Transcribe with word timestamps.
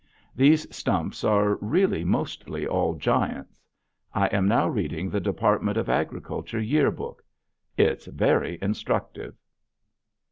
These 0.35 0.65
stumps 0.75 1.23
are 1.23 1.57
really 1.57 2.03
mostly 2.03 2.65
all 2.65 2.95
giants. 2.95 3.61
I 4.15 4.25
am 4.29 4.47
now 4.47 4.67
reading 4.67 5.11
the 5.11 5.19
Department 5.19 5.77
of 5.77 5.89
Agriculture 5.91 6.59
year 6.59 6.89
book. 6.89 7.23
It's 7.77 8.07
very 8.07 8.57
instructive. 8.63 9.35